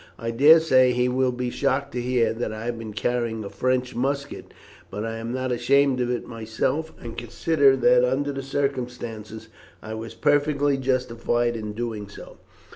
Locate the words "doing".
11.73-12.09